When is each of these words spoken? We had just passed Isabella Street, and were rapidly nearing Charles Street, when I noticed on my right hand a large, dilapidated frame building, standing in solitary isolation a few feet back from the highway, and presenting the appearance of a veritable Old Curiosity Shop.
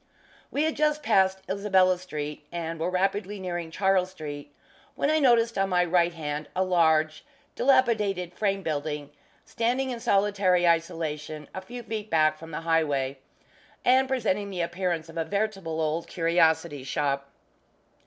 We 0.49 0.63
had 0.63 0.75
just 0.75 1.03
passed 1.03 1.43
Isabella 1.47 1.99
Street, 1.99 2.43
and 2.51 2.79
were 2.79 2.89
rapidly 2.89 3.39
nearing 3.39 3.69
Charles 3.69 4.09
Street, 4.09 4.51
when 4.95 5.11
I 5.11 5.19
noticed 5.19 5.59
on 5.59 5.69
my 5.69 5.85
right 5.85 6.11
hand 6.13 6.47
a 6.55 6.63
large, 6.63 7.23
dilapidated 7.53 8.33
frame 8.33 8.63
building, 8.63 9.11
standing 9.45 9.91
in 9.91 9.99
solitary 9.99 10.67
isolation 10.67 11.47
a 11.53 11.61
few 11.61 11.83
feet 11.83 12.09
back 12.09 12.39
from 12.39 12.49
the 12.49 12.61
highway, 12.61 13.19
and 13.85 14.07
presenting 14.07 14.49
the 14.49 14.61
appearance 14.61 15.07
of 15.07 15.17
a 15.19 15.23
veritable 15.23 15.79
Old 15.79 16.07
Curiosity 16.07 16.83
Shop. 16.83 17.29